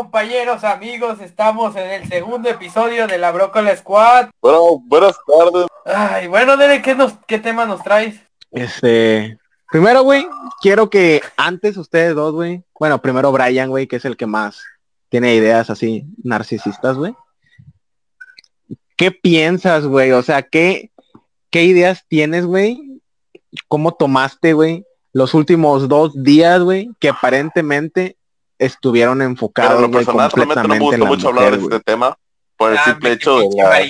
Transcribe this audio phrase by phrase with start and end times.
[0.00, 4.30] Compañeros, amigos, estamos en el segundo episodio de la Brócola Squad.
[4.40, 5.66] Bueno, buenas tardes.
[5.84, 8.18] Ay, bueno, Dele, ¿qué, nos, ¿qué tema nos traes?
[8.50, 9.36] Este,
[9.70, 10.26] primero, güey,
[10.62, 14.62] quiero que antes ustedes dos, güey, bueno, primero Brian, güey, que es el que más
[15.10, 17.14] tiene ideas así narcisistas, güey.
[18.96, 20.12] ¿Qué piensas, güey?
[20.12, 20.92] O sea, ¿qué,
[21.50, 23.02] qué ideas tienes, güey?
[23.68, 24.86] ¿Cómo tomaste, güey?
[25.12, 28.16] Los últimos dos días, güey, que aparentemente
[28.60, 31.44] estuvieron enfocados Pero en lo personal realmente no me completamente gusta en la mucho hablar
[31.44, 31.76] mujer, de güey.
[31.76, 32.16] este tema
[32.56, 33.80] por el Ah, simple hecho de la...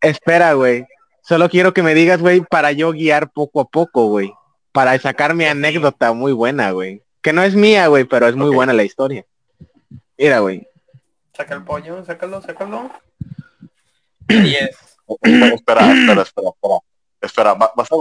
[0.00, 0.86] Espera, güey.
[1.22, 4.32] Solo quiero que me digas, güey, para yo guiar poco a poco, güey.
[4.72, 7.02] Para sacar mi anécdota muy buena, güey.
[7.22, 8.54] Que no es mía, güey, pero es muy Ok.
[8.54, 9.24] buena la historia.
[10.18, 10.66] Mira, güey.
[11.34, 12.90] Saca el pollo, sácalo, sácalo.
[14.28, 16.78] Y es Espera, espera, espera, espera.
[17.20, 17.94] Espera, va- vas a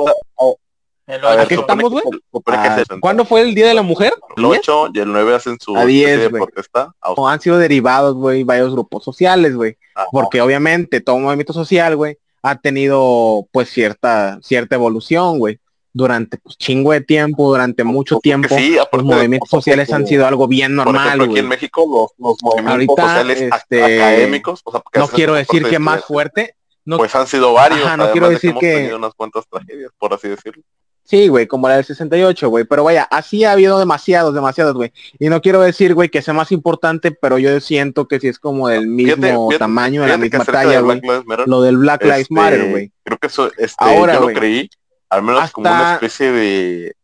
[1.08, 1.20] ver...
[1.20, 1.48] el A ver, ocho.
[1.50, 2.22] ¿qué supone estamos, que- güey?
[2.46, 4.14] que Ah, ¿Cuándo fue el Día de la Mujer?
[4.36, 6.94] El 8 y el 9 hacen su A 10, especie de protesta.
[7.02, 9.78] a- O han sido derivados, güey, varios grupos sociales, güey.
[10.12, 15.60] Porque obviamente todo movimiento social, güey, ha tenido pues cierta, cierta evolución, güey.
[15.96, 19.88] Durante pues, chingo de tiempo, durante mucho Porque tiempo, sí, aparte los movimientos aparte sociales
[19.90, 21.40] que, han sido algo bien Por normal, ejemplo, aquí güey.
[21.44, 25.64] en México los, los movimientos Ahorita, sociales este, académicos, o sea, porque No quiero decir
[25.64, 26.56] de que más fuerte.
[26.84, 29.46] No, Pues han sido varios, Ajá, no quiero de decir hemos que- tenido unas cuantas
[29.48, 30.64] tragedias, por así decirlo.
[31.06, 32.64] Sí, güey, como la del 68, güey.
[32.64, 34.94] Pero vaya, así ha habido demasiados, demasiados, güey.
[35.20, 38.40] Y no quiero decir, güey, que sea más importante, pero yo siento que sí es
[38.40, 41.02] como del mismo Fíjate- fíjate- tamaño, de la misma talla, güey.
[41.46, 42.92] Lo del Black Lives este, Matter, güey.
[43.04, 44.70] Creo que eso, este, Ahora, yo lo creí,
[45.10, 46.96] al menos como una Hasta- especie de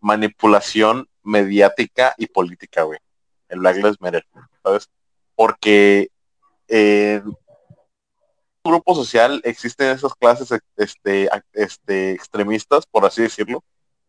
[0.00, 2.98] manipulación mediática y política, güey.
[3.48, 4.24] El Black Lives Matter,
[4.64, 4.88] ¿sabes?
[5.34, 6.08] Porque
[6.68, 7.22] eh,
[8.66, 13.64] grupo social existen esas clases este, este, extremistas, por así decirlo,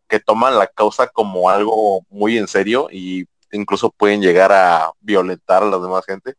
[0.08, 5.64] que toman la causa como algo muy en serio y incluso pueden llegar a violentar
[5.64, 6.36] a la demás gente,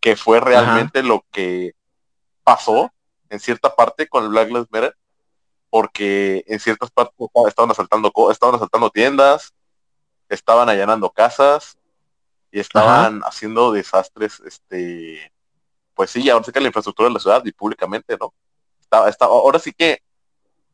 [0.00, 1.74] que fue realmente lo que
[2.44, 2.92] pasó
[3.30, 4.96] en cierta parte con el Black Lives Matter,
[5.70, 7.14] porque en ciertas partes
[7.46, 9.52] estaban asaltando, estaban asaltando tiendas,
[10.28, 11.76] estaban allanando casas
[12.50, 15.32] y estaban haciendo desastres, este,
[15.98, 18.32] pues sí, ahora sí que la infraestructura de la ciudad y públicamente, ¿no?
[18.80, 20.00] Estaba, estaba, ahora sí que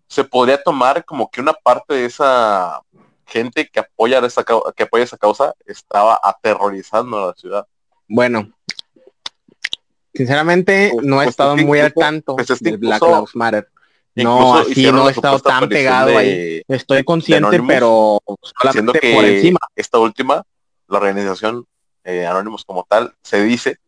[0.07, 2.83] se podría tomar como que una parte de esa
[3.25, 7.67] gente que apoya esa que apoya esa causa estaba aterrorizando a la ciudad.
[8.07, 8.53] Bueno,
[10.13, 13.35] sinceramente Pues- no he pues estado muy al tanto pues es que del Black Lives
[13.35, 13.71] Matter.
[14.17, 16.63] No, así no he estado tan pegado de- ahí.
[16.69, 18.21] Estoy consciente, pero
[18.61, 19.59] solamente que por encima.
[19.75, 20.45] esta última,
[20.87, 21.67] la organización
[22.05, 23.79] eh, Anonymous como tal, se dice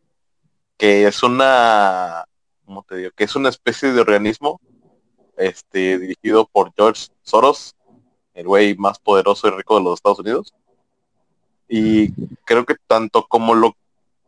[0.76, 2.24] que es una,
[2.64, 3.10] ¿cómo te?
[3.12, 4.60] Que es una especie de organismo
[5.36, 7.74] este, dirigido por George Soros,
[8.34, 10.54] el güey más poderoso y rico de los Estados Unidos.
[11.68, 12.12] Y
[12.44, 13.76] creo que tanto como lo,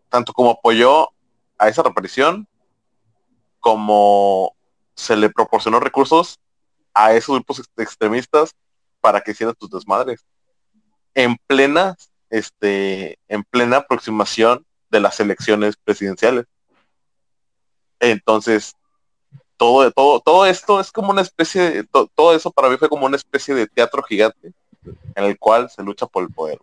[0.09, 1.11] tanto como apoyó
[1.59, 2.47] a esa reaparición,
[3.61, 4.55] como
[4.95, 6.39] se le proporcionó recursos
[6.95, 8.55] a esos grupos ex- extremistas
[9.01, 10.25] para que hicieran sus desmadres
[11.15, 11.97] en plena
[12.31, 16.47] este en plena aproximación de las elecciones presidenciales
[18.01, 18.75] entonces
[19.57, 22.89] todo todo todo esto es como una especie de, to- todo eso para mí fue
[22.89, 24.53] como una especie de teatro gigante
[25.15, 26.59] en el cual se lucha por el poder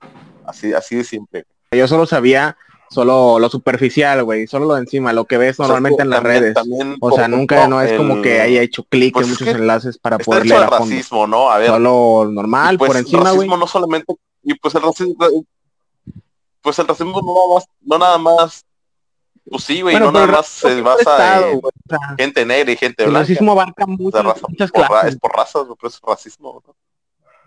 [0.46, 2.58] así así de simple Yo solo sabía
[2.90, 6.10] solo lo superficial, güey, solo lo de encima, lo que ves O sea, normalmente en
[6.12, 6.54] las también- redes.
[6.54, 9.48] también, O por sea, nunca no es como que haya hecho clic pues en muchos
[9.50, 10.86] enlaces para está poder leer a fondo.
[10.86, 13.36] racismo no a ver Solo normal, Y, pues, por encima, güey.
[13.38, 15.16] racismo no solamente y pues el racismo
[16.66, 18.66] pues el racismo no nada más no nada más
[19.50, 21.62] pues sí güey Bueno, no nada el más se basa en
[22.18, 25.14] gente negra y gente el blanca racismo abarca muchas, raza- muchas por clases.
[25.14, 26.76] es por razas pero es racismo ¿no?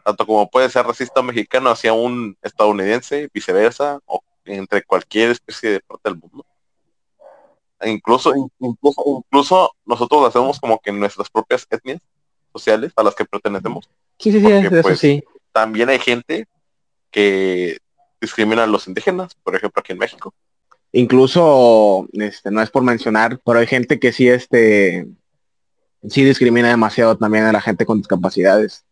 [0.04, 5.80] tanto como puede ser racista mexicano hacia un estadounidense viceversa o entre cualquier especie de
[5.80, 6.46] parte del mundo
[7.80, 12.00] E incluso incluso incluso nosotros lo hacemos como que en nuestras propias etnias
[12.52, 13.90] sociales a las que pertenecemos
[14.20, 15.22] Sí, sí, sí, porque, eso pues, sí.
[15.52, 16.46] también hay gente
[17.10, 17.78] que
[18.20, 20.34] discrimina a los indígenas, por ejemplo aquí en México.
[20.92, 25.06] Incluso, este, no es por mencionar, pero hay gente que sí, este,
[26.08, 28.84] sí discrimina demasiado también a la gente con discapacidades.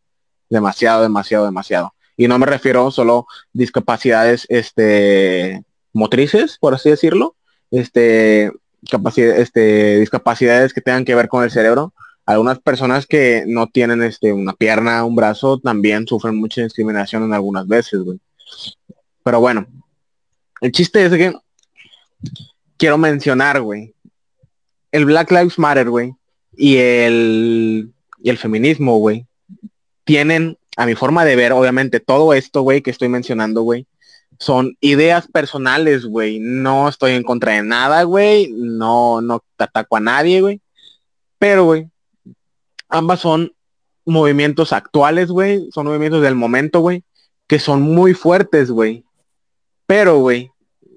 [0.50, 1.94] Demasiado, demasiado, demasiado.
[2.16, 7.34] Y no me refiero solo discapacidades, este, motrices, por así decirlo,
[7.70, 8.52] este,
[8.90, 11.92] capacidad, este, discapacidades que tengan que ver con el cerebro.
[12.26, 17.34] Algunas personas que no tienen este, una pierna, un brazo, también sufren mucha discriminación en
[17.34, 18.18] algunas veces, güey.
[19.26, 19.66] Pero bueno,
[20.60, 21.34] el chiste es que
[22.76, 23.92] quiero mencionar, güey,
[24.92, 26.14] el Black Lives Matter, güey,
[26.56, 27.92] y el,
[28.22, 29.26] y el feminismo, güey,
[30.04, 33.88] tienen, a mi forma de ver, obviamente, todo esto, güey, que estoy mencionando, güey,
[34.38, 36.38] son ideas personales, güey.
[36.38, 38.52] No estoy en contra de nada, güey.
[38.52, 40.60] No, no ataco a nadie, güey.
[41.38, 41.88] Pero, güey,
[42.88, 43.52] ambas son
[44.04, 45.68] movimientos actuales, güey.
[45.72, 47.02] Son movimientos del momento, güey.
[47.48, 49.05] Que son muy fuertes, güey.
[49.86, 50.50] Pero, güey,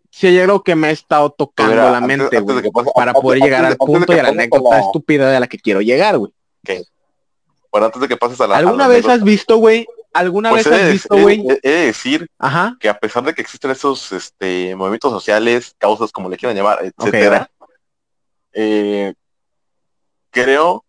[0.09, 2.63] si hay algo que me ha estado tocando la mente, güey,
[2.95, 6.17] para poder llegar al punto y a la anécdota estúpida de la que quiero llegar,
[6.17, 6.33] güey.
[7.71, 8.57] Bueno, antes de que pases a la...
[8.57, 11.45] ¿Alguna vez has visto, güey, ¿Alguna pues vez has visto, güey?
[11.61, 12.29] He, de decir
[12.79, 16.79] que a pesar de que existen esos este, movimientos sociales, causas como le quieran llamar,
[16.83, 17.49] etcétera,
[18.53, 19.13] eh,
[20.31, 20.83] creo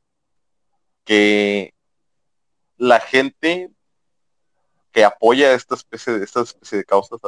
[1.04, 1.74] que
[2.78, 3.70] la gente
[4.92, 7.20] que apoya esta especie de esta especie de causas,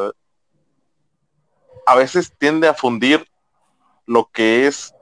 [1.86, 3.26] a veces tiende a fundir
[4.06, 4.94] lo que es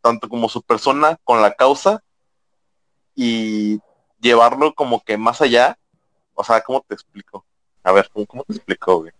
[0.00, 2.02] tanto como su persona con la causa
[3.14, 3.80] y
[4.20, 5.78] llevarlo como que más allá
[6.36, 7.44] o sea, ¿cómo te explico?
[7.82, 9.12] A ver, ¿cómo, te explico, güey?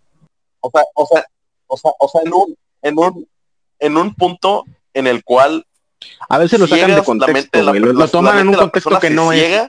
[0.61, 1.27] O sea, o sea,
[1.67, 3.29] o sea, o sea, en un, en un,
[3.79, 5.67] en un punto en el cual
[6.29, 9.69] a veces lo sacan de contexto, la lo, toman en un contexto que no es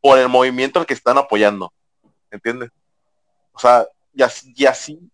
[0.00, 1.72] por el movimiento al que están apoyando,
[2.30, 2.70] ¿entiendes?
[3.52, 5.10] O sea, y así, y así,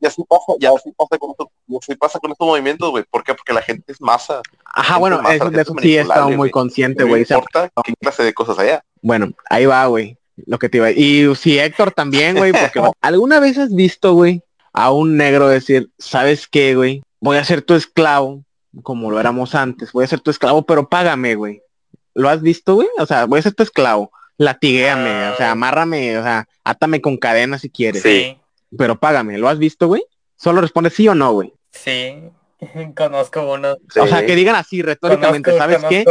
[0.00, 3.04] y así pasa, ya así pasa con estos, pasa con estos movimientos, güey.
[3.10, 3.34] ¿Por qué?
[3.34, 4.40] Porque la gente es masa.
[4.64, 7.24] Ajá, bueno, eso, de eso sí he estado muy consciente, güey.
[7.28, 8.84] No importa qué clase de cosas haya.
[9.00, 10.16] Bueno, ahí va, güey.
[10.46, 14.42] Lo que te iba Y si Héctor también, güey, porque ¿alguna vez has visto, güey,
[14.72, 17.02] a un negro decir, ¿sabes qué, güey?
[17.20, 18.42] Voy a ser tu esclavo,
[18.82, 21.62] como lo éramos antes, voy a ser tu esclavo, pero págame, güey.
[22.14, 22.88] ¿Lo has visto, güey?
[22.98, 24.10] O sea, voy a ser tu esclavo.
[24.38, 25.52] Latiguéame, o sea, ah.
[25.52, 28.02] amárrame, o sea, átame con cadenas si quieres.
[28.02, 28.36] Sí.
[28.76, 30.04] Pero págame, ¿lo has visto, güey?
[30.36, 31.52] Solo responde sí o no, güey.
[31.70, 32.22] Sí.
[32.96, 33.76] Conozco uno.
[34.00, 36.04] O sea, que digan así retóricamente, ¿sabes qué?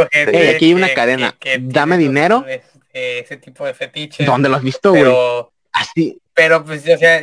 [0.54, 1.36] aquí hay una cadena.
[1.60, 2.44] Dame dinero
[2.92, 4.26] ese tipo de fetiches.
[4.26, 5.02] ¿Dónde lo has visto, güey?
[5.02, 6.20] Pero, Así.
[6.34, 7.22] Pero pues, o sea,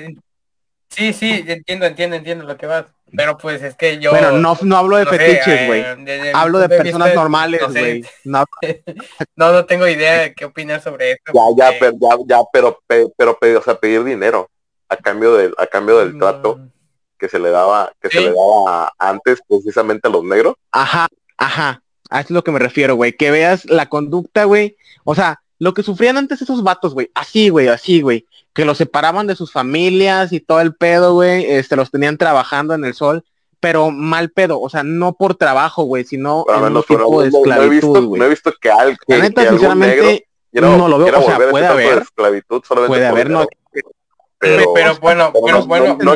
[0.89, 2.85] sí, sí, entiendo, entiendo, entiendo lo que vas.
[3.15, 4.11] Pero pues es que yo...
[4.11, 5.83] Bueno, no, no hablo de fetiches, güey.
[6.33, 8.05] hablo de, personas normales, güey.
[8.23, 8.45] No,
[9.35, 11.33] no, no, tengo idea de qué opinas sobre eso.
[11.33, 12.79] Ya, ya, pero, ya, ya, pero,
[13.17, 14.49] pero, o sea, pedir dinero
[14.89, 16.19] a cambio del, a cambio del mm.
[16.19, 16.59] trato
[17.17, 20.55] que se le daba, que se le daba antes precisamente a los negros.
[20.71, 21.07] Ajá,
[21.37, 21.83] ajá.
[22.09, 23.15] A eso es lo que me refiero, güey.
[23.15, 24.77] Que veas la conducta, güey.
[25.03, 27.11] O sea, lo que sufrían antes esos vatos, güey.
[27.13, 28.25] Así, güey, así, güey.
[28.53, 31.45] Que los separaban de sus familias y todo el pedo, güey.
[31.45, 33.23] Este, los tenían trabajando en el sol.
[33.59, 38.05] Pero mal pedo, o sea, no por trabajo, güey, sino en un tipo de esclavitud,
[38.05, 38.19] güey.
[38.19, 42.63] No, he visto que La neta, sinceramente, no lo veo, o sea, puede haber, esclavitud
[42.87, 43.45] puede haber, no,
[44.39, 46.15] pero, pero, bueno, pero bueno, no,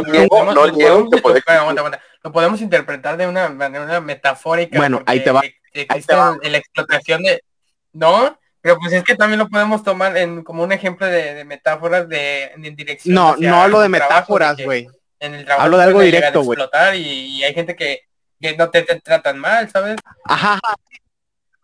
[2.24, 4.78] lo podemos interpretar de una manera metafórica.
[4.78, 5.42] Bueno, ahí te va.
[5.74, 7.44] Existe la explotación de,
[7.92, 8.38] ¿no?
[8.62, 12.46] Pero pues es que también lo podemos tomar en como un ejemplo de, metáforas de
[12.46, 13.14] en dirección.
[13.14, 14.88] No, no hablo de metáforas, güey.
[15.19, 16.60] En el trabajo hablo de algo directo, güey.
[16.96, 18.04] Y, hay gente que,
[18.40, 19.98] que no te, tratan mal, ¿sabes?
[20.24, 20.60] Ajá.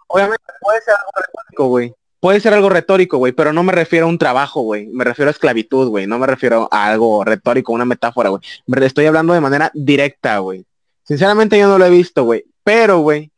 [0.08, 1.94] Obviamente puede ser algo güey.
[2.20, 4.88] Puede ser algo retórico, güey, pero no me refiero a un trabajo, güey.
[4.88, 6.06] Me refiero a esclavitud, güey.
[6.06, 8.42] No me refiero a algo retórico, una metáfora, güey.
[8.82, 10.66] Estoy hablando de manera directa, güey.
[11.04, 12.46] Sinceramente yo no lo he visto, güey.
[12.64, 13.32] Pero, güey,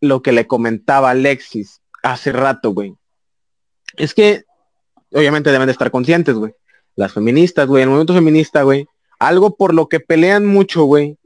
[0.00, 2.94] lo que le comentaba Alexis hace rato, güey.
[3.96, 4.44] Es que,
[5.12, 6.54] obviamente deben de estar conscientes, güey.
[6.94, 8.86] Las feministas, güey, el movimiento feminista, güey,
[9.18, 11.18] algo por lo que pelean mucho, güey,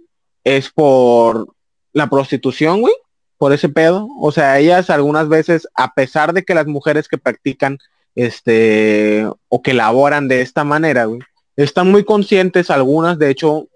[0.42, 1.54] es por
[1.92, 2.94] la prostitución, güey,
[3.40, 4.06] por ese pedo.
[4.20, 7.78] O sea, ellas algunas veces, a pesar de que las mujeres que practican,
[8.14, 11.20] este, o que laboran de esta manera, güey,
[11.56, 13.66] están muy conscientes, algunas, de hecho,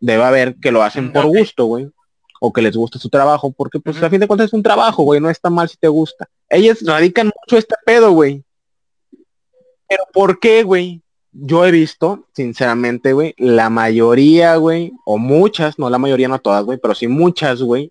[0.00, 1.90] debe haber que lo hacen por gusto, güey
[2.40, 5.02] o que les guste su trabajo, porque pues a fin de cuentas es un trabajo,
[5.02, 6.28] güey, no está mal si te gusta.
[6.50, 8.44] Ellas radican mucho este pedo, güey.
[9.88, 11.00] Pero ¿por qué, güey?
[11.32, 16.64] Yo he visto, sinceramente, güey, la mayoría, güey, o muchas, no la mayoría, no todas,
[16.64, 17.90] güey, pero sí muchas, güey,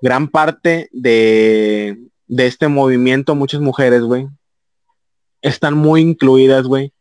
[0.00, 4.28] gran parte de, de este movimiento, muchas mujeres, güey,
[5.42, 6.92] están muy incluidas, güey,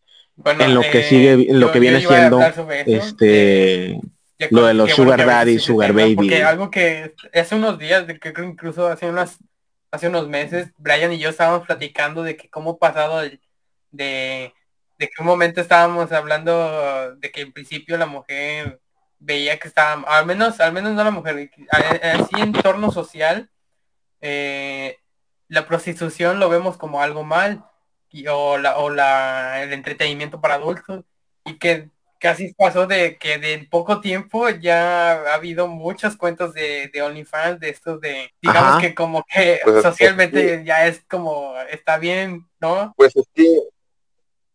[0.45, 2.39] en lo que sigue, en lo que viene siendo,
[2.85, 3.91] este...
[3.91, 4.01] Eh,
[4.51, 6.15] lo de los Sugar Daddy, Sugar Baby.
[6.15, 9.37] Porque algo que hace unos días, de que incluso hace unas
[9.91, 13.39] hace unos meses, Brian y yo estábamos platicando de que cómo pasado de,
[13.91, 14.53] de,
[14.97, 18.79] que un momento estábamos hablando de que en principio la mujer
[19.19, 21.51] veía que estaba, al menos, al menos no la mujer,
[22.01, 23.49] así en torno social,
[24.21, 24.97] eh,
[25.47, 27.65] la prostitución lo vemos como algo mal,
[28.09, 31.03] y, o, la, o la, el entretenimiento para adultos,
[31.45, 36.89] y que casi pasó de que de poco tiempo ya ha habido muchas cuentas de,
[36.93, 41.97] de OnlyFans, de estos de, digamos que como que Pues, socialmente ya es como, está
[41.97, 42.93] bien, ¿no?
[42.97, 43.47] Pues es que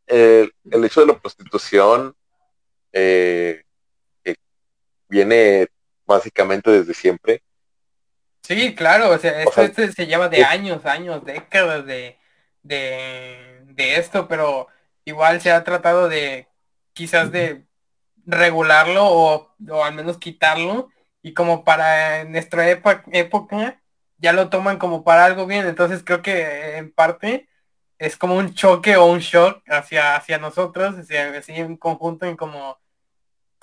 [0.07, 2.15] eh, el hecho de la prostitución
[2.93, 3.63] eh,
[5.09, 5.69] viene
[6.07, 7.43] básicamente desde siempre.
[8.43, 12.19] Sí, claro, o sea, esto, sea, esto se lleva de es- años, años, décadas de,
[12.63, 14.69] de, de esto, pero
[15.05, 16.49] igual se ha tratado de
[16.93, 17.67] quizás de
[18.27, 20.91] regularlo o, o al menos quitarlo
[21.23, 23.83] y como para nuestra época
[24.19, 27.49] ya lo toman como para algo bien, entonces creo que en parte
[27.99, 32.37] es como un choque o un shock hacia, hacia nosotros, hacia, así en conjunto y
[32.37, 32.79] como,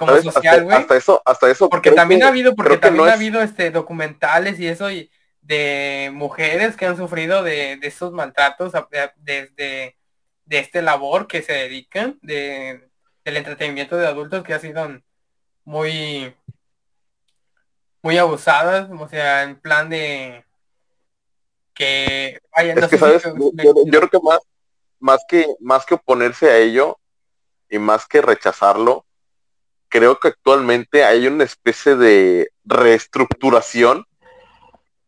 [0.06, 0.34] como ¿sabes?
[0.34, 0.78] social, hasta, güey.
[0.78, 1.70] hasta eso, hasta eso.
[1.70, 4.90] Porque también que- ha habido, porque también no ha es- habido este documentales y eso
[4.92, 5.10] y
[5.42, 9.98] de mujeres que han sufrido de, de estos maltratos a- de- desde
[10.46, 12.90] de este labor que se dedican de
[13.24, 15.00] del entretenimiento de adultos que ha sido
[15.64, 16.36] muy
[18.02, 20.44] muy abusadas, o sea, en plan de
[21.74, 23.12] que vaya, Es no
[23.64, 24.40] Yo, yo creo que más,
[25.00, 26.98] más que más que oponerse a ello
[27.70, 29.06] y más que rechazarlo,
[29.92, 34.06] creo que actualmente hay una especie de reestructuración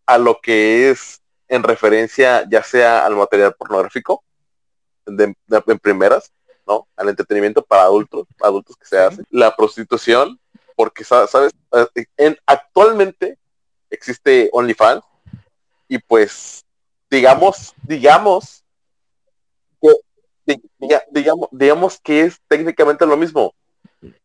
[0.06, 4.24] a lo que es en referencia ya sea al material pornográfico
[5.06, 6.32] de, de- en primeras,
[6.68, 6.88] ¿no?
[6.96, 10.40] Al entretenimiento para adultos, adultos que se hace, la prostitución,
[10.76, 11.52] porque sa- sabes,
[11.96, 13.38] Eh, en, actualmente
[13.90, 15.04] existe OnlyFans
[15.88, 16.64] y pues
[17.10, 18.64] digamos, digamos
[19.82, 19.90] que
[20.46, 23.54] di- diga- digamos, digamos que es técnicamente lo mismo.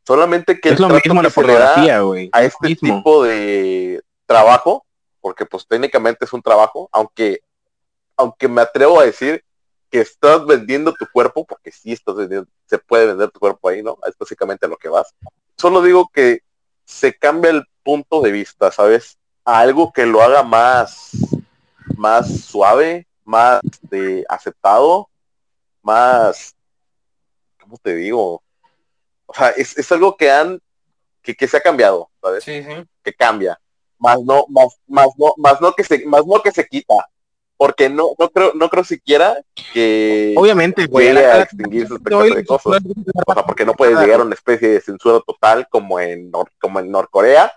[0.06, 2.30] Solamente que Es lo trato mismo que la pornografía, güey.
[2.32, 2.96] a este mismo.
[2.96, 4.84] tipo de trabajo,
[5.20, 7.40] porque pues técnicamente es un trabajo, aunque,
[8.16, 9.44] aunque me atrevo a decir
[9.90, 13.82] que estás vendiendo tu cuerpo, porque sí estás vendiendo, se puede vender tu cuerpo ahí,
[13.82, 13.98] ¿no?
[14.06, 15.14] Es básicamente a lo que vas.
[15.56, 16.40] Solo digo que
[16.84, 19.18] se cambia el punto de vista, ¿sabes?
[19.44, 21.10] A algo que lo haga más,
[21.96, 25.08] más suave, más de aceptado,
[25.82, 26.54] más,
[27.60, 28.42] ¿cómo te digo?
[29.30, 30.60] O sea, es, es algo que han,
[31.22, 32.42] que, que se ha cambiado, ¿sabes?
[32.44, 32.84] sí, sí.
[33.04, 33.58] que cambia
[34.00, 36.94] más no más más no más no que se más no que se quita
[37.56, 39.36] porque no no creo no creo siquiera
[39.72, 41.08] que Obviamente, güey.
[41.08, 42.80] a la- extinguirse de cosas
[43.26, 46.52] o sea porque no puede llegar a una especie de censura total como en Nor-
[46.60, 47.52] como en Norcorea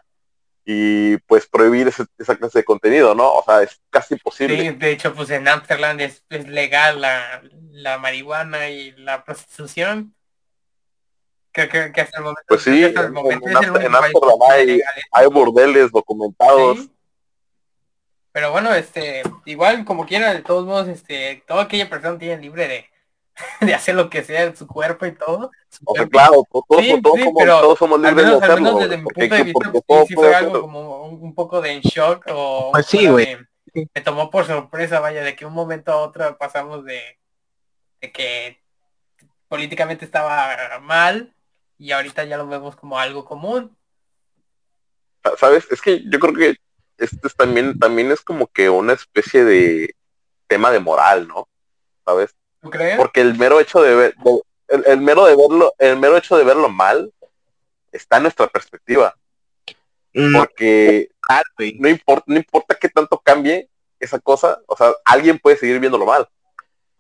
[0.66, 4.70] y pues prohibir ese- esa clase de contenido no o sea es casi imposible Sí,
[4.72, 10.16] de hecho, pues en Amsterdam es, es legal la, la marihuana y la prostitución.
[11.54, 13.60] Creo que, que hasta el momento, Pues sí, que hasta el en- momento en es
[13.62, 14.82] el en que hay-
[15.12, 16.92] hay burdeles documentados Sí.
[18.34, 22.68] Pero bueno, este, igual como quiera, de todos modos, este, toda aquella persona tiene libre
[22.68, 22.86] de,
[23.60, 25.52] de hacer lo que sea en su cuerpo y todo.
[25.86, 28.40] o sea claro to- todos, Sí, todos sí, somos pero todos somos al libres menos,
[28.40, 31.04] de al hacerlo menos desde mi punto de vista, porque sí, puede fue algo como
[31.06, 33.38] un, un poco de en shock o Pues sí, güey.
[33.74, 33.90] Sí.
[33.94, 37.02] me tomó por sorpresa, vaya, de que un momento a otro pasamos de,
[38.00, 38.62] de que
[39.50, 41.34] políticamente estaba mal
[41.82, 43.76] y ahorita ya lo vemos como algo común.
[45.38, 45.68] ¿sabes?
[45.72, 46.56] Es que yo creo que
[46.98, 49.96] este es también, también es como que una especie de
[50.48, 51.48] tema de moral, ¿no?
[52.06, 52.36] ¿Sabes?
[52.62, 52.98] ¿Tú crees?
[52.98, 56.38] Porque el mero hecho de ver, de- el, el mero de verlo, el mero hecho
[56.38, 57.12] de verlo mal
[57.92, 59.16] está en nuestra perspectiva.
[60.14, 61.10] No, Porque
[61.58, 61.78] güey.
[61.80, 63.70] no importa, no importa qué tanto cambie
[64.00, 66.28] esa cosa, o sea, alguien puede seguir viéndolo mal.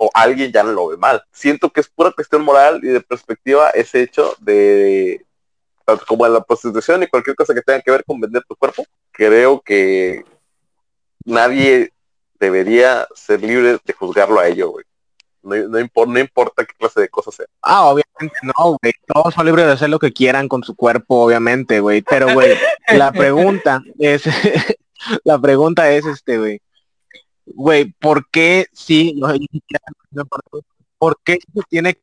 [0.04, 1.24] O alguien ya lo ve mal.
[1.32, 5.24] Siento que es pura cuestión moral y de perspectiva ese hecho de
[6.08, 9.62] como la prostitución y cualquier cosa que tenga que ver con vender tu cuerpo, creo
[9.62, 10.24] que
[11.26, 11.92] nadie
[12.40, 14.86] debería ser libre de juzgarlo a ello, güey.
[15.44, 17.46] No, no, impor- no importa qué clase de cosas sea.
[17.62, 18.54] Ah, obviamente no.
[19.08, 22.02] Todos son libres de hacer lo que quieran con su cuerpo, obviamente, güey.
[22.02, 22.58] Pero, güey,
[22.94, 24.24] la pregunta es,
[25.24, 26.62] la pregunta es este, güey.
[27.56, 28.68] Güey, ¿por qué
[30.12, 30.64] no, por-
[30.98, 32.00] ¿por qué se tiene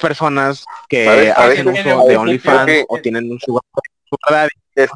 [0.00, 3.62] personas que hacen uso de OnlyFans que- o tienen un sugar,
[4.08, 4.90] sugar daddy, Es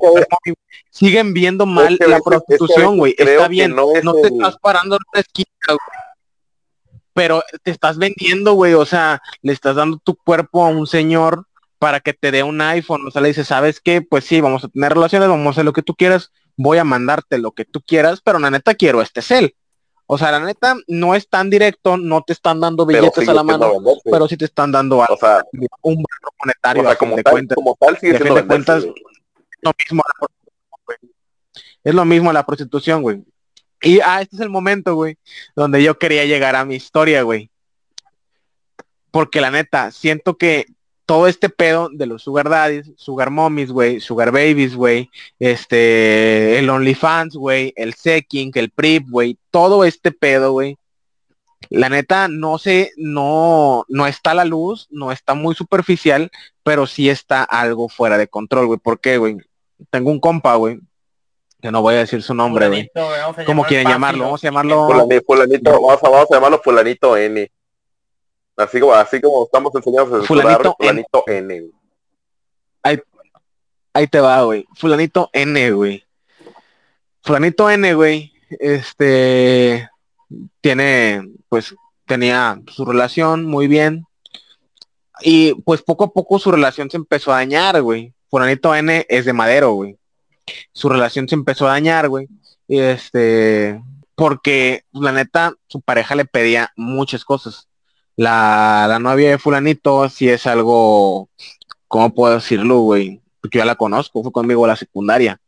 [0.45, 0.55] que,
[0.91, 3.15] siguen viendo mal Es que a la prostitución, güey.
[3.19, 6.99] Está bien, no es no te el- estás parando en una esquina, güey.
[7.15, 8.75] Pero te estás vendiendo, güey.
[8.75, 11.47] O sea, le estás dando tu cuerpo a un señor
[11.79, 13.07] para que te dé un iPhone.
[13.07, 14.01] O sea, le dices, ¿sabes qué?
[14.03, 16.31] Pues sí, vamos a tener relaciones, vamos a hacer lo que tú quieras.
[16.57, 19.55] Voy a mandarte lo que tú quieras, pero la neta quiero este cel.
[20.07, 23.43] O sea, la neta no es tan directo, no te están dando billetes a la
[23.43, 24.11] mano, venderse.
[24.11, 25.43] pero sí te están dando algo, o sea,
[25.81, 27.57] un valor monetario o sea, como de tal, cuentas.
[27.57, 28.95] como tal sigue siendo de venderse, cuentas, güey.
[29.63, 31.13] lo mismo la prostitución.
[31.85, 33.25] Es lo mismo la prostitución, güey.
[33.81, 35.17] Y ah, este es el momento, güey,
[35.57, 37.51] donde yo quería llegar a mi historia, güey.
[39.11, 40.67] Porque la neta, siento que
[41.07, 46.71] todo este pedo de los sugar daddies, sugar mommies, güey, sugar babies, güey, este, el
[46.71, 50.77] OnlyFans, güey, el Seking, el PRIP, güey, todo este pedo, güey.
[51.71, 56.31] La neta, no sé, no, no está a la luz, no está muy superficial,
[56.63, 58.79] pero sí está algo fuera de control, güey.
[58.79, 59.37] ¿Por qué, güey?
[59.91, 60.81] Tengo un compa, güey,
[61.61, 62.91] que no voy a decir su nombre, güey.
[63.47, 64.25] ¿Cómo quieren llamarlo?
[64.25, 64.89] Vamos a llamarlo...
[64.89, 67.51] Fulani- fulanito, vamos a, vamos a llamarlo fulanito N.
[68.57, 71.61] Así como, así como estamos enseñados a Fulanito fulanito, N.
[71.61, 71.73] güey.
[73.95, 74.67] Ahí te va, güey.
[74.75, 76.05] Fulanito N, güey.
[77.23, 78.33] Fulanito N, güey.
[78.51, 79.89] Este
[80.61, 81.75] tiene, pues,
[82.07, 84.07] tenía su relación muy bien.
[85.21, 88.13] Y pues poco a poco su relación se empezó a dañar, güey.
[88.31, 89.97] Fulanito N es de madero, güey.
[90.73, 92.29] Su relación se empezó a dañar, güey.
[92.67, 93.81] Y este,
[94.15, 97.69] porque la neta, su pareja le pedía muchas cosas.
[98.17, 101.29] La, la novia de fulanito sí es algo,
[101.89, 103.23] ¿cómo puedo decirlo, güey?
[103.41, 105.41] Porque yo ya la conozco, fue conmigo a la secundaria.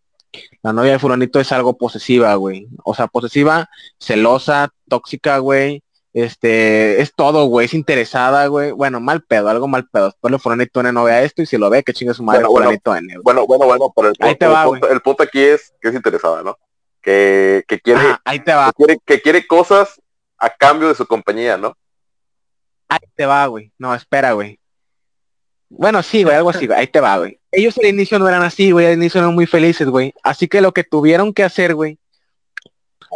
[0.62, 2.68] La novia de fulanito es algo posesiva, güey.
[2.84, 3.68] O sea, posesiva,
[3.98, 5.82] celosa, tóxica, güey.
[6.12, 7.66] Este, es todo, güey.
[7.66, 8.72] Es interesada, güey.
[8.72, 10.06] Bueno, mal pedo, algo mal pedo.
[10.06, 12.40] Después le fulanito N no vea esto y si lo ve, que chingue su madre
[12.40, 12.64] Bueno, bueno.
[12.66, 13.22] fulanito N, güey.
[13.22, 15.72] Bueno, bueno, bueno, pero el, Ahí punto, te va, el, punto, el punto aquí es
[15.80, 16.56] que es interesada, ¿no?
[17.00, 20.00] Que, que quiere, Ajá, ahí te va, que quiere, que quiere cosas
[20.38, 21.76] a cambio de su compañía, ¿no?
[22.88, 23.72] Ahí te va, güey.
[23.78, 24.58] No, espera, güey.
[25.68, 26.78] Bueno, sí, güey, algo así, güey.
[26.78, 27.38] Ahí te va, güey.
[27.50, 28.86] Ellos al inicio no eran así, güey.
[28.86, 30.14] Al inicio eran muy felices, güey.
[30.22, 31.98] Así que lo que tuvieron que hacer, güey,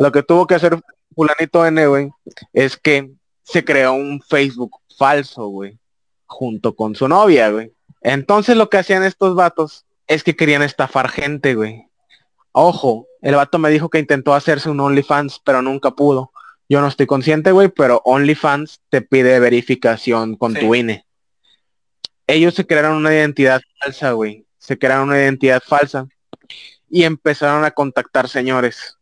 [0.01, 0.79] lo que tuvo que hacer
[1.15, 2.11] fulanito N, güey,
[2.53, 3.11] es que
[3.43, 5.79] se creó un Facebook falso, güey,
[6.27, 7.73] junto con su novia, güey.
[8.01, 11.87] Entonces lo que hacían estos vatos es que querían estafar gente, güey.
[12.53, 16.33] Ojo, el vato me dijo que intentó hacerse un OnlyFans, pero nunca pudo.
[16.69, 20.61] Yo no estoy consciente, güey, pero OnlyFans te pide verificación con Sí.
[20.61, 21.05] tu INE.
[22.27, 24.45] Ellos se crearon una identidad falsa, güey.
[24.59, 26.07] Se crearon una identidad falsa
[26.91, 28.99] y empezaron a contactar señores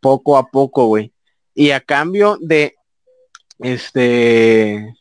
[0.00, 1.12] poco a poco, güey.
[1.54, 2.76] Y a cambio de
[3.58, 4.94] este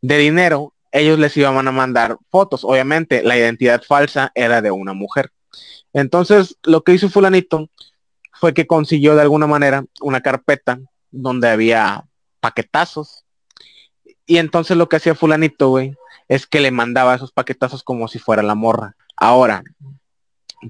[0.00, 2.64] de dinero, ellos les iban a mandar fotos.
[2.64, 5.30] Obviamente, la identidad falsa era de una mujer.
[5.92, 7.70] Entonces, lo que hizo fulanito
[8.32, 10.80] fue que consiguió de alguna manera una carpeta
[11.12, 12.04] donde había
[12.40, 13.24] paquetazos.
[14.26, 15.94] Y entonces lo que hacía fulanito, güey,
[16.28, 18.96] es que le mandaba esos paquetazos como si fuera la morra.
[19.16, 19.62] Ahora,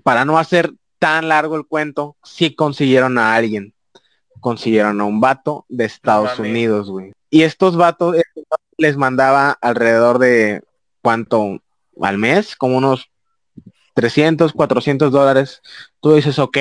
[0.02, 3.74] para no hacer tan largo el cuento, sí consiguieron a alguien.
[4.40, 6.38] Consiguieron a un vato de Estados.
[6.38, 7.12] Unidos, güey.
[7.30, 8.22] Y estos vatos eh,
[8.76, 10.62] les mandaba alrededor de
[11.00, 11.60] cuánto
[12.00, 13.10] al mes, como unos
[13.94, 15.62] 300, 400 dólares.
[16.00, 16.58] Tú dices, ok,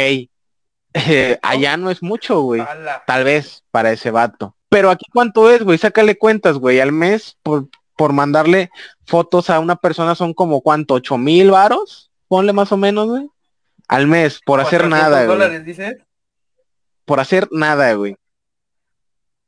[0.93, 2.61] eh, allá no es mucho, güey.
[3.07, 4.55] Tal vez para ese vato.
[4.69, 8.69] Pero aquí cuánto es, güey, sácale cuentas, güey, al mes por, por mandarle
[9.05, 13.27] fotos a una persona son como cuánto, ocho mil varos, ponle más o menos, güey.
[13.87, 15.27] Al mes, por hacer 400 nada, güey.
[15.37, 15.97] dólares, dices?
[17.03, 18.15] Por hacer nada, güey.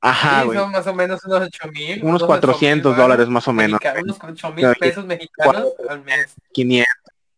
[0.01, 0.57] Ajá, Sí, güey.
[0.59, 2.03] son más o menos unos 8 mil.
[2.03, 3.79] Unos 400 dólares más o menos.
[4.01, 6.33] Unos 8 mil pesos mexicanos al mes.
[6.51, 6.93] 500.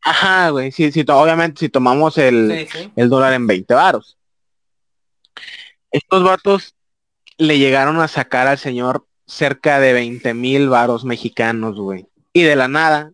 [0.07, 0.71] Ajá, güey.
[0.71, 2.91] Sí, obviamente si tomamos el, Sí, sí.
[2.95, 4.17] el dólar en 20 varos.
[5.91, 6.75] Estos vatos
[7.37, 12.05] le llegaron a sacar al señor cerca de 20 mil varos mexicanos, güey.
[12.33, 13.11] Y de la nada,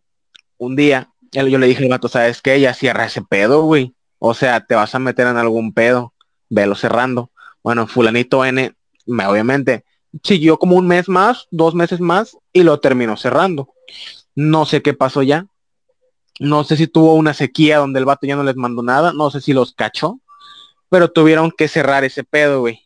[0.58, 2.60] un día, él- yo le dije al vato, ¿sabes qué?
[2.60, 3.96] Ya cierra ese pedo, güey.
[4.20, 6.14] O sea, te vas a meter en algún pedo.
[6.50, 7.32] Velo cerrando.
[7.64, 8.74] Bueno, fulanito N,
[9.06, 9.86] me- obviamente,
[10.24, 13.70] siguió como un mes más, dos meses más, y lo terminó cerrando.
[14.36, 15.46] No sé qué pasó ya.
[16.44, 19.14] No sé si tuvo una sequía donde el vato ya no les mandó nada.
[19.14, 20.20] No sé si los cachó.
[20.90, 22.82] Pero tuvieron que cerrar ese pedo, güey.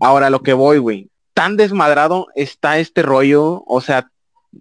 [0.00, 1.08] Ahora lo que voy, güey.
[1.32, 3.64] Tan desmadrado está este rollo.
[3.66, 4.10] O sea,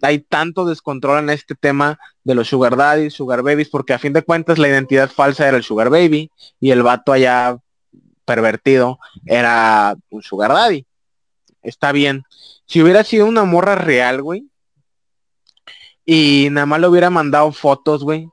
[0.01, 4.13] hay tanto descontrol en este tema de los sugar daddies, sugar babies, porque a fin
[4.13, 7.57] de cuentas la identidad falsa era el sugar baby y el vato allá
[8.23, 10.85] pervertido era un sugar daddy.
[11.61, 12.23] Está bien.
[12.67, 14.47] Si hubiera sido una morra real, güey,
[16.05, 18.29] y nada más le hubiera mandado fotos, güey.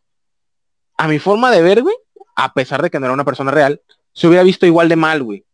[0.97, 1.97] A mi forma de ver, güey,
[2.37, 3.81] a pesar de que no era una persona real,
[4.13, 5.45] se hubiera visto igual de mal, güey.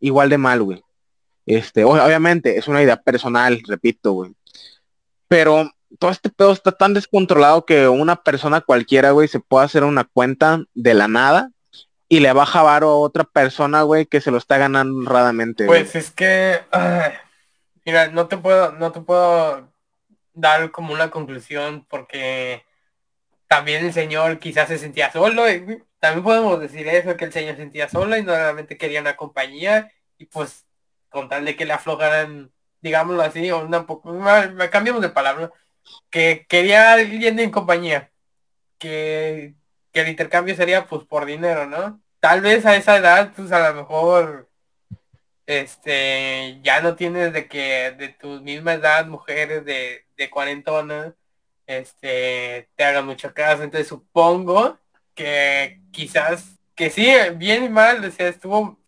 [0.00, 0.82] Igual de mal, güey.
[1.46, 4.34] Este, obviamente, es una idea personal, repito, güey.
[5.28, 9.84] Pero todo este pedo está tan descontrolado que una persona cualquiera, güey, se puede hacer
[9.84, 11.50] una cuenta de la nada
[12.08, 15.66] y le baja varo a otra persona, güey, que se lo está ganando honradamente.
[15.66, 16.60] Pues es que,
[17.84, 19.71] mira, no te puedo, no te puedo
[20.34, 22.64] dar como una conclusión porque
[23.48, 25.50] también el señor quizás se sentía solo.
[25.50, 29.16] y también podemos decir eso, que el señor se sentía solo y normalmente quería una
[29.16, 30.66] compañía y pues
[31.10, 34.18] con tal de que le aflojaran, digámoslo así, o una poco,
[34.70, 35.50] cambiamos de palabra,
[36.10, 38.10] que quería alguien en compañía,
[38.78, 39.54] que,
[39.92, 42.02] que el intercambio sería pues por dinero, ¿no?
[42.20, 44.50] Tal vez a esa edad, pues a lo mejor
[45.46, 51.12] este ya no tienes de que de tu misma edad mujeres de, de cuarentonas
[51.66, 54.78] este te hagan mucho caso entonces supongo
[55.14, 58.78] que quizás que sí bien y mal o sea estuvo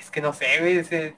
[0.00, 1.16] es que no sé ese-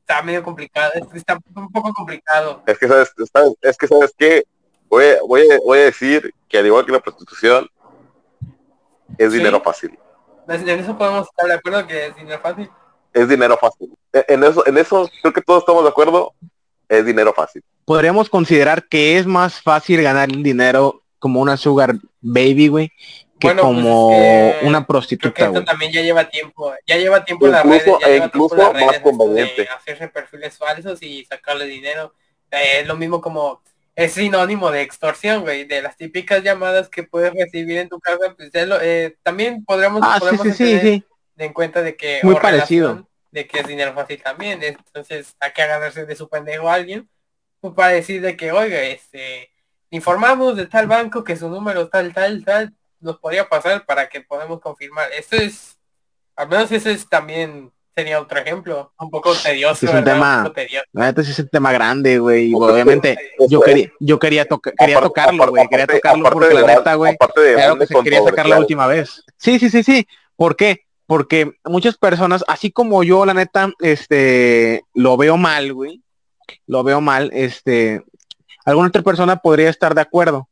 [0.00, 4.12] está medio complicado es- está un poco complicado Es que sabes, sabes- es que sabes
[4.16, 4.44] que
[4.88, 7.68] voy, a- voy, voy a decir que al igual que la prostitución
[9.18, 9.38] es Sí.
[9.38, 9.98] dinero fácil.
[10.48, 12.70] en eso podemos estar de acuerdo que es dinero fácil
[13.12, 13.92] Es dinero fácil.
[14.12, 16.32] E- En eso, en eso creo que todos estamos de acuerdo.
[16.88, 17.60] Es dinero fácil.
[17.90, 22.88] Podríamos considerar que es más fácil ganar el dinero como una sugar baby, güey,
[23.40, 25.64] que Bueno, pues, como es que una creo que prostituta, esto güey.
[25.64, 28.70] también ya lleva tiempo, ya lleva tiempo en las Incluso- redes, ya lleva tiempo incluso
[28.70, 29.68] en las más de conveniente.
[29.76, 32.14] hacerse perfiles falsos y sacarle dinero.
[32.52, 33.60] Eh, es lo mismo como,
[33.96, 38.34] es sinónimo de extorsión, güey, de las típicas llamadas que puedes recibir en tu casa,
[38.36, 41.04] pues es lo- eh, también podríamos, Ah, sí, podemos sí, sí, tener sí.
[41.38, 43.08] en cuenta de que Muy parecido.
[43.32, 47.08] de que es dinero fácil también, entonces hay que agarrarse de su pendejo a alguien
[47.08, 47.19] pues,
[47.60, 49.50] para decir de que, oiga, este,
[49.90, 54.20] informamos de tal banco que su número tal, tal, tal, nos podría pasar para que
[54.22, 55.10] podamos confirmar.
[55.12, 55.78] Esto es,
[56.36, 60.12] al menos ese es también sería otro ejemplo, un poco tedioso, Sí, es un ¿verdad?
[60.14, 60.86] tema- Un poco tedioso.
[60.92, 62.52] La neta sí es un tema grande, güey.
[62.54, 63.18] obviamente
[63.48, 65.68] yo quería, yo quería, toca- quería Aparte- tocarlo, güey.
[65.68, 67.16] Quería tocarlo aparte porque la neta, güey,
[67.56, 69.22] grande que se quería sacar la última vez.
[69.36, 70.06] Sí, sí, sí, sí.
[70.36, 70.86] ¿Por qué?
[71.06, 76.00] Porque muchas personas, así como yo, la neta, este, lo veo mal, güey.
[76.66, 78.02] Lo veo mal, este,
[78.64, 80.48] alguna otra persona podría estar de acuerdo.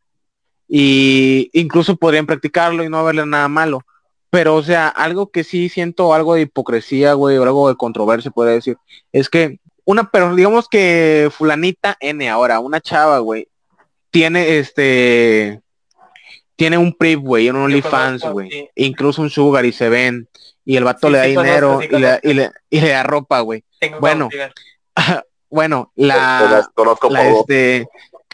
[0.69, 3.85] Y incluso podrían practicarlo y no verle nada malo.
[4.31, 8.31] Pero, o sea, algo que sí siento algo de hipocresía, güey, o algo de controversia,
[8.31, 8.77] podría decir,
[9.13, 13.49] es que una, pero digamos que fulanita N ahora, una chava, güey,
[14.11, 15.63] tiene este,
[16.57, 18.69] tiene un PRIP, güey, un OnlyFans, güey, sí.
[18.75, 20.29] incluso un Sugar y se ven,
[20.63, 23.03] y el vato Sí, le da sí dinero y, le, y, le, y le da
[23.03, 23.65] ropa, güey.
[23.79, 23.99] Tengo
[25.51, 27.41] bueno, Te las la, conozco la, todo.
[27.41, 27.89] este,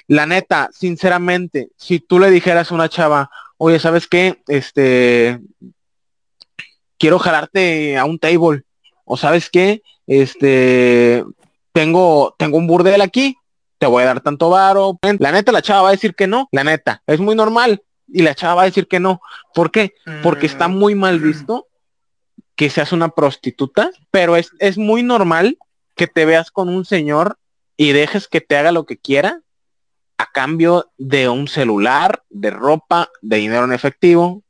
[0.09, 4.42] la neta, sinceramente, si tú le dijeras a una chava, oye, ¿sabes qué?
[4.48, 5.40] Este,
[6.98, 8.62] quiero jalarte a un table,
[9.05, 9.83] o ¿sabes qué?
[10.07, 11.24] Este,
[11.72, 13.37] tengo, tengo un burdel aquí,
[13.79, 14.98] te voy a dar tanto varo.
[15.18, 17.83] La neta, la chava va a decir que no, la neta, es muy normal.
[18.07, 19.20] Y la chava va a decir que no.
[19.55, 19.94] ¿Por qué?
[20.22, 21.66] Porque está Mm, muy mal visto
[22.55, 25.57] que seas una prostituta, pero es, es muy normal
[25.94, 27.38] que te veas con un señor
[27.76, 29.40] y dejes que te haga lo que quiera
[30.18, 34.42] a cambio de un celular, de ropa, de dinero en efectivo,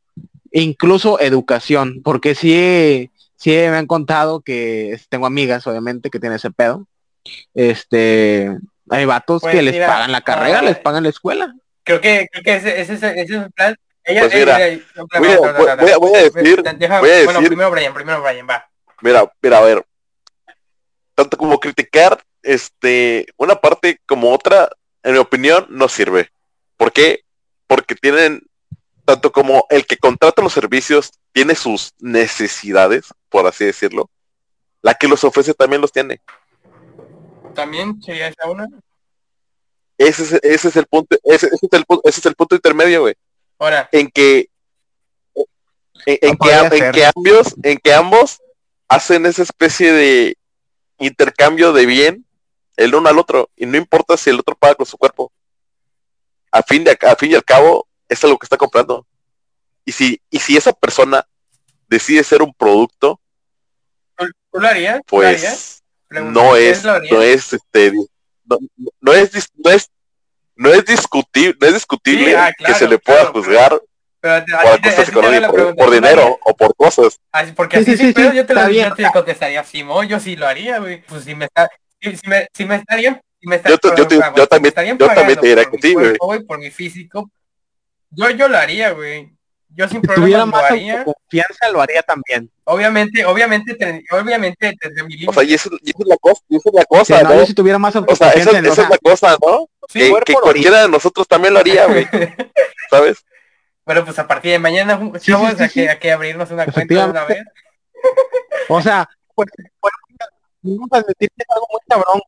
[0.52, 6.50] incluso educación, porque sí, sí me han contado que tengo amigas, obviamente, que tienen ese
[6.50, 6.86] pedo.
[7.54, 8.56] Este,
[8.90, 11.54] hay vatos Pues que les mira, pagan la carrera, ah, les pagan la escuela.
[11.82, 13.74] Creo que, creo que ese, ese, ese es el plan.
[14.04, 17.10] Ella, Pues ella- mira, ella- no, voy a- voy a- voy a decir- deja- voy
[17.10, 18.68] a bueno, decir- primero Brian, primero Brian, va.
[19.00, 19.84] Mira, mira, a ver.
[21.14, 24.68] Tanto como criticar, este, una parte como otra,
[25.02, 26.30] en mi opinión, no sirve.
[26.76, 27.24] ¿Por qué?
[27.66, 28.42] Porque tienen,
[29.04, 34.10] tanto como el que contrata los servicios tiene sus necesidades, por así decirlo,
[34.82, 36.20] la que los ofrece también los tiene.
[37.54, 38.68] También sería esa una.
[39.96, 43.02] Ese es, ese es el punto, ese, ese es el, ese es el punto intermedio,
[43.02, 43.14] güey.
[43.58, 44.48] Ahora, En que,
[46.06, 48.42] en, en No que, en que ambos, en que ambos
[48.88, 50.36] hacen esa especie de
[50.98, 52.26] intercambio de bien
[52.76, 55.32] el uno al otro y no importa si el otro paga con su cuerpo
[56.50, 59.06] a fin de a fin y al cabo es algo que está comprando
[59.84, 61.26] y si y si esa persona
[61.88, 63.20] decide ser un producto
[64.16, 65.00] ¿tú, tú lo harías?
[65.06, 65.82] ¿Tú lo harías?
[66.08, 67.92] pues no ¿ustedes es no es este
[68.44, 68.58] no,
[69.00, 69.90] no es no es
[70.56, 73.82] no es discutible no es discutible Sí, ah, claro, que se le pueda claro, juzgar
[74.24, 74.88] Pero a ti- por a ti te
[75.40, 78.34] la por ¿tú lo dinero o por cosas Así, porque Sí, así sí, sí, sí,
[78.36, 78.88] yo te, lo, bien.
[78.88, 81.02] yo te contestaría, Simón, yo sí lo haría, güey.
[81.02, 81.68] Pues si me está,
[82.00, 84.34] si, si me, si me estarían, si me está- Yo te- yo te- yo vamos,
[84.36, 86.44] si me también- estarían yo también te por que mi sí, güey.
[86.46, 87.30] por mi físico,
[88.12, 89.28] yo, yo lo haría, güey.
[89.76, 91.04] Yo sin Si tuviera problema lo más haría.
[91.04, 92.50] confianza, lo haría también.
[92.64, 95.34] Obviamente, obviamente, ten- obviamente tendré mi o límite.
[95.34, 97.34] sea y eso, y eso es la cosa y eso es la cosa no, ¿no?
[97.40, 99.98] yo si tuviera más o sea esa, esa o sea, es la cosa no Sí,
[99.98, 102.06] que, que cualquiera de nosotros también lo haría güey
[102.90, 103.18] sabes
[103.84, 106.66] Bueno, pues a partir de mañana, sí, chavos, sí, hay, que, hay que abrirnos una
[106.66, 107.44] cuenta una vez.
[108.68, 109.50] O sea, pues,
[110.62, 112.20] podemos admitir que es algo muy cabrón.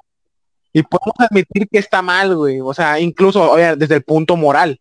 [0.72, 2.60] Y podemos admitir que está mal, güey.
[2.60, 4.78] O sea, incluso, oye, desde el punto moral,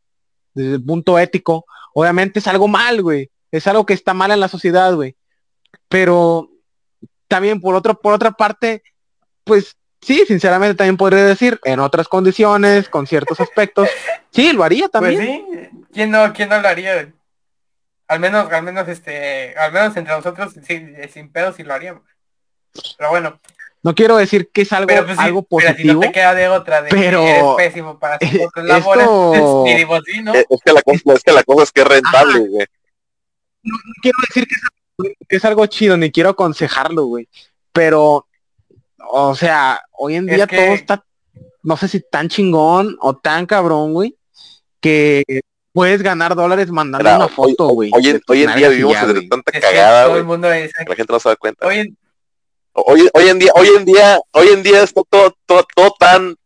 [0.54, 1.66] desde el punto ético,
[1.98, 3.32] Obviamente es algo mal, güey.
[3.52, 5.16] Es algo que está mal en la sociedad, güey.
[5.88, 6.50] Pero
[7.30, 8.84] también por otro, por otra parte,
[9.46, 13.88] pues sí, sinceramente también podría decir, en otras condiciones, con ciertos aspectos,
[14.30, 15.22] sí, lo haría Pues también.
[15.22, 17.12] sí, ¿quién no, quién no lo haría?
[18.08, 22.03] Al menos, al menos este, al menos entre nosotros sí, sin pedos sí lo haríamos.
[22.97, 23.39] Pero bueno,
[23.81, 25.93] No quiero decir que es algo, pero pues sí, algo pero si positivo.
[25.95, 29.03] no te queda de otra de pero- que eres pésimo para hacer eh, otras labores,
[29.05, 30.34] esto- sí, ¿no?
[30.36, 32.65] Es es que la cosa, es que la cosa es que es rentable, güey.
[33.63, 37.27] no quiero decir que es, algo- que es algo chido, ni quiero aconsejarlo, güey.
[37.71, 38.27] Pero,
[39.10, 41.05] o sea, hoy en Es día que- todo está,
[41.63, 44.15] no sé si tan chingón o tan cabrón, güey,
[44.79, 45.23] que
[45.76, 47.92] puedes ganar dólares mandando una foto, güey.
[47.94, 50.96] hoy en, hoy en día vivimos ya, entre tanta Es cagada, todo el mundo La
[50.96, 51.68] gente no se da cuenta.
[51.68, 51.94] oye,
[52.72, 56.38] Hoy, hoy en día, hoy en día, hoy en día está todo, todo, todo tan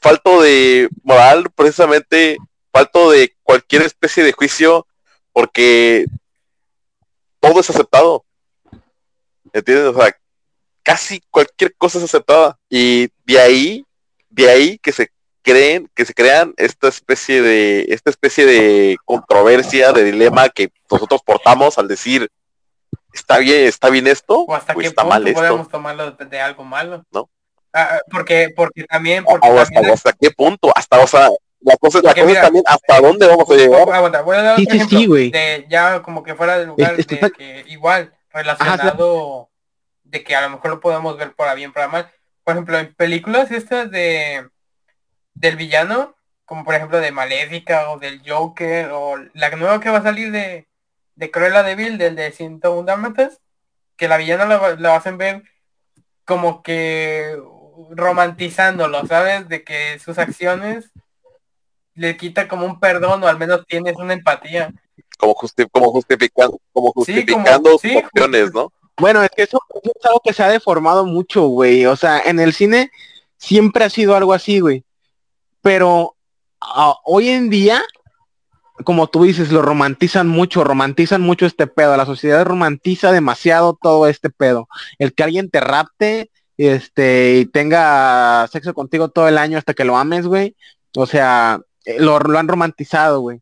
[0.00, 2.38] falto de moral, precisamente
[2.72, 4.86] falto de cualquier especie de juicio,
[5.32, 6.06] porque
[7.40, 8.24] todo es aceptado.
[9.52, 9.94] ¿Entiendes?
[9.94, 10.16] O sea,
[10.82, 12.58] casi cualquier cosa es aceptada.
[12.70, 13.86] Y de ahí,
[14.30, 15.10] de ahí que se
[15.44, 21.20] creen, que se crean esta especie de, esta especie de controversia, de dilema que nosotros
[21.24, 22.28] portamos al decir
[23.12, 25.38] está bien, está bien esto, o hasta o qué está punto mal esto.
[25.40, 27.04] podemos tomarlo de, de algo malo.
[27.12, 27.28] ¿No?
[27.72, 31.28] Ah, porque, porque también, porque o hasta, también o hasta qué punto, hasta, o sea,
[31.60, 33.80] la cosa, la cosa mira, es también hasta dónde vamos a llegar.
[33.90, 35.30] Aguanta, voy a dar Sí, otro sí, ejemplo sí, güey.
[35.30, 39.48] de ya como que fuera del lugar Este, de está- que igual relacionado
[40.02, 42.10] de que a lo mejor lo podemos ver para bien para mal
[42.44, 44.46] por ejemplo en películas estas de
[45.34, 49.98] del villano como por ejemplo de Maléfica o del Joker o la nueva que va
[49.98, 50.66] a salir de
[51.16, 53.40] de Cruella de Vil del de 101 Dálmatas
[53.96, 55.42] que la villana la, la hacen ver
[56.24, 57.36] como que
[57.90, 60.90] romantizándolo sabes de que sus acciones
[61.94, 64.72] le quita como un perdón o al menos tienes una empatía
[65.18, 66.98] Como, justi- como justificando, como Sí, como-
[67.44, 68.72] justificando sus sí, opciones, ¿no?
[68.96, 71.84] Bueno, es que eso, eso es algo que se ha deformado mucho, güey.
[71.86, 72.90] O sea, en el cine
[73.36, 74.84] siempre ha sido algo así, güey.
[75.64, 76.14] Pero
[76.60, 77.82] ah, hoy en día,
[78.84, 81.96] como tú dices, lo romantizan mucho, romantizan mucho este pedo.
[81.96, 84.68] La sociedad romantiza demasiado todo este pedo.
[84.98, 89.86] El que alguien te rapte, este, y tenga sexo contigo todo el año hasta que
[89.86, 90.54] lo ames, güey.
[90.94, 93.40] O sea, eh, lo, lo han romantizado, güey.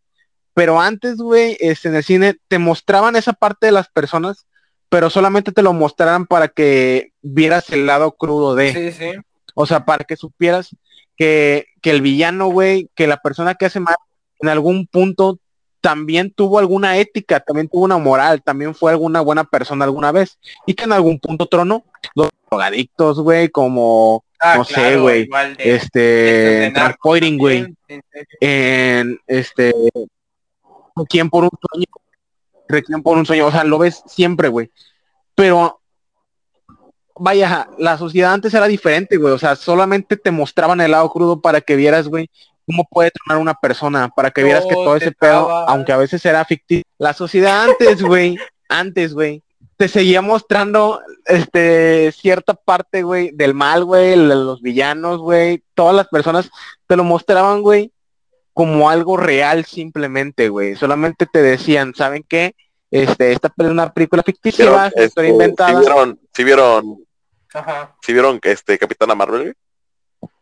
[0.55, 4.47] Pero antes, güey, este, en el cine te mostraban esa parte de las personas
[4.89, 9.13] pero solamente te lo mostraran para que vieras el lado crudo de, sí sí
[9.55, 10.75] o sea, para que supieras
[11.17, 13.97] que, que el villano, güey, que la persona que hace mal,
[14.41, 15.39] en algún punto
[15.81, 20.39] también tuvo alguna ética, también tuvo una moral, también fue alguna buena persona alguna vez,
[20.67, 21.85] y que en algún punto tronó.
[22.15, 27.65] Los drogadictos, güey, como, Ah, no sé, güey, este, de güey,
[28.41, 29.73] en este,
[30.97, 31.87] Requiem por un sueño,
[32.67, 34.73] Requiem por un sueño, o sea, lo ves siempre, güey.
[35.37, 35.81] Pero,
[37.17, 41.41] vaya, la sociedad antes era diferente, güey, o sea, solamente te mostraban el lado crudo
[41.41, 42.31] para que vieras, güey,
[42.67, 46.25] cómo puede tronar una persona, para que vieras que todo ese pedo, aunque a veces
[46.25, 46.85] era ficticio.
[46.99, 48.37] La sociedad antes, güey,
[48.69, 49.43] antes, güey,
[49.77, 56.09] te seguía mostrando, este, cierta parte, güey, del mal, güey, los villanos, güey, todas las
[56.09, 56.51] personas
[56.87, 57.91] te lo mostraban, güey,
[58.53, 60.77] como algo real simplemente, güey.
[60.77, 62.55] Solamente te decían, ¿saben qué?
[62.93, 65.71] Este, esta es una película ficticia, ¿Vieron, una historia este, inventada.
[65.71, 67.07] ¿sí vieron, sí vieron,
[67.55, 67.97] Ajá.
[68.03, 69.57] sí vieron este Capitana Marvel?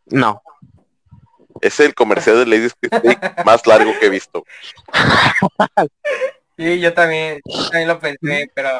[0.06, 0.42] No.
[1.60, 2.90] Es el comercial de Lady Speak
[3.46, 4.44] más largo que he visto.
[6.56, 8.70] Sí, yo también, yo también lo pensé, pero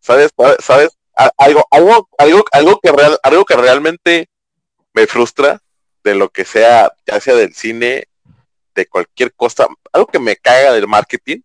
[0.00, 0.30] ¿Sabes?
[0.60, 0.96] ¿Sabes?
[1.36, 4.28] Algo, algo, algo, algo que real, algo que realmente
[4.94, 5.60] me frustra
[6.02, 8.08] de lo que sea, ya sea del cine,
[8.74, 11.42] de cualquier cosa, algo que me caga del marketing,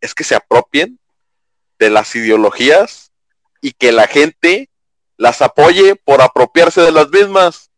[0.00, 0.98] es que se apropien
[1.78, 3.12] de las ideologías
[3.60, 4.68] y que la gente
[5.16, 7.70] las apoye por apropiarse de las mismas.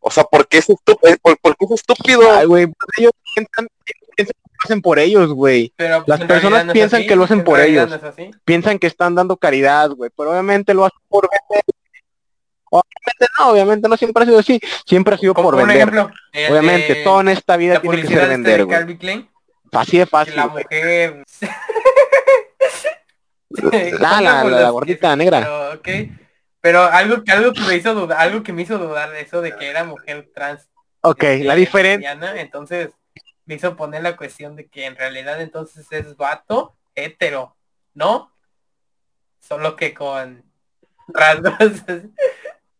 [0.00, 2.30] O sea, porque es estúpido, por, porque es estúpido.
[2.32, 3.66] Ay, güey, pues ellos piensan,
[4.14, 5.72] piensan que lo hacen por ellos, güey.
[5.76, 7.90] pero Las personas no piensan así, que lo hacen en por ellos.
[7.90, 8.30] no.
[8.44, 10.10] Piensan que están dando caridad, güey.
[10.16, 11.64] Pero obviamente lo hacen por vender.
[12.70, 14.60] Obviamente no, obviamente no siempre ha sido así.
[14.86, 15.76] Siempre ha sido por por un vender.
[15.76, 19.28] ejemplo, el Obviamente, de todo en esta vida tiene que ser esta vender, güey.
[19.72, 20.36] Así de fácil.
[20.36, 21.24] la mujer
[23.50, 25.40] La, la, la, la gordita negra.
[25.40, 25.88] Pero, ok.
[26.60, 29.40] Pero algo, que- algo que me hizo dudar, algo que me hizo dudar de eso
[29.40, 30.68] de que era mujer trans.
[31.02, 32.18] Ok, este, la diferencia.
[32.36, 32.90] entonces
[33.44, 37.56] me hizo poner la cuestión de que en realidad entonces es vato hetero,
[37.94, 38.32] ¿no?
[39.40, 40.44] Solo que con
[41.08, 41.54] rasgos.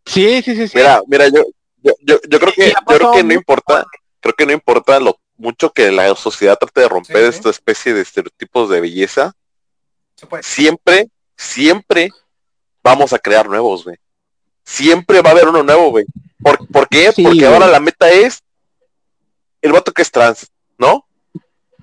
[0.08, 0.78] Sí, sí, sí, sí.
[0.78, 1.44] Mira, mira, yo,
[1.82, 3.84] yo, yo, yo creo que, yo creo que no importa,
[4.20, 7.36] creo que no importa lo mucho que la sociedad trate de romper Sí, sí.
[7.38, 9.32] esta especie de estereotipos de belleza,
[10.42, 12.10] siempre, siempre
[12.82, 13.96] vamos a crear nuevos, güey.
[14.64, 16.04] Siempre va a haber uno nuevo, güey.
[16.42, 17.12] ¿Por, ¿por qué?
[17.12, 17.52] Sí, Porque güey.
[17.52, 18.42] ahora la meta es
[19.62, 21.06] el vato que es trans, ¿no?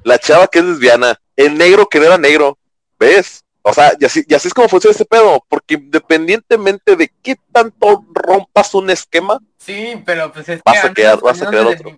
[0.04, 2.58] La chava que es lesbiana, el negro que no era negro,
[3.00, 3.44] ¿ves?
[3.62, 7.38] O sea, y así, y así es como funciona este pedo, porque independientemente de qué
[7.54, 11.64] tanto rompas un esquema, Sí, pero pues es que Vas a los vas a crear
[11.66, 11.98] poniendo otro.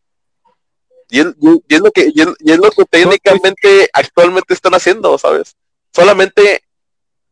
[1.16, 4.54] Y es, y- y es lo que y es, y es lo que técnicamente actualmente
[4.54, 5.56] están haciendo, ¿sabes?
[5.94, 6.62] Solamente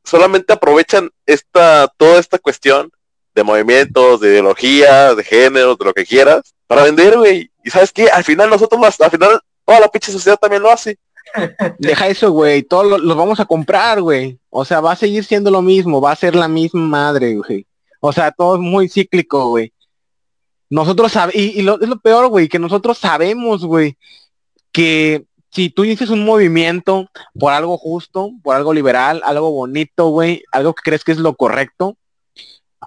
[0.03, 2.91] solamente aprovechan esta toda esta cuestión
[3.35, 7.49] de movimientos, de ideología, de género, de lo que quieras, para vender, güey.
[7.63, 10.69] Y sabes qué, al final nosotros las- al final toda la pinche sociedad también lo
[10.71, 10.97] hace.
[11.79, 12.63] Deja eso, güey.
[12.63, 14.37] Todos lo- los vamos a comprar, güey.
[14.49, 15.99] O sea, va a seguir siendo lo mismo.
[16.01, 17.65] Va a ser la misma madre, güey.
[17.99, 19.72] O sea, todo es muy cíclico, güey.
[20.73, 23.97] Nosotros sabemos, y, y lo, es lo peor, güey, que nosotros sabemos, güey,
[24.71, 27.09] que si tú dices un movimiento
[27.39, 31.35] por algo justo, por algo liberal, algo bonito, güey, algo que crees que es lo
[31.35, 31.97] correcto,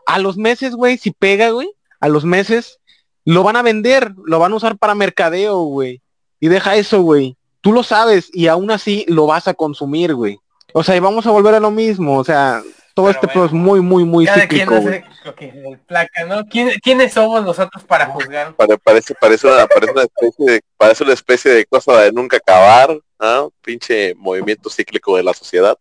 [0.07, 1.70] a los meses, güey, si pega, güey,
[2.01, 2.81] a los meses,
[3.25, 6.03] lo van a vender, lo van a usar para mercadeo, güey.
[6.40, 10.38] Y deja eso, güey tú lo sabes y aún así lo vas a consumir, güey.
[10.72, 12.62] O sea, y vamos a volver a lo mismo, o sea,
[12.97, 15.05] todo Pero este bueno, pedo es muy, muy, muy Cada quien cíclico, güey.
[15.05, 16.47] hace le placa, ¿no?
[16.47, 18.55] ¿Quién- ¿Quiénes somos nosotros para juzgar?
[18.57, 22.39] Pare- parece, parece, una, parece, una especie de, parece una especie de cosa de nunca
[22.39, 23.49] acabar, ¿ah?
[23.61, 25.77] Pinche movimiento cíclico de la sociedad.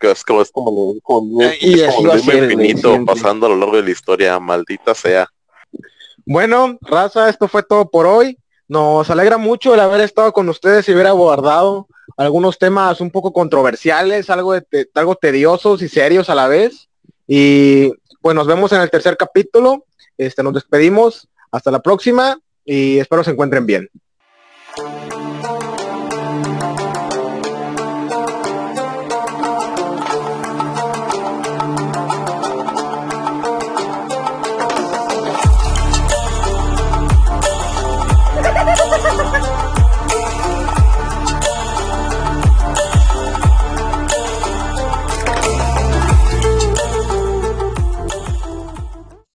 [0.00, 3.04] Que es como, es como, es como, es Y como el va a mismo infinito
[3.06, 5.28] pasando a lo largo de la historia, maldita sea.
[6.26, 8.36] Bueno, raza, esto fue todo por hoy.
[8.66, 13.32] Nos alegra mucho el haber estado con ustedes y haber abordado algunos temas un poco
[13.32, 16.88] controversiales, algo, de te- algo tediosos y serios a la vez.
[17.26, 17.90] Y
[18.22, 19.84] pues nos vemos en el tercer capítulo.
[20.16, 21.28] Este, nos despedimos.
[21.50, 23.88] Hasta la próxima y espero se encuentren bien.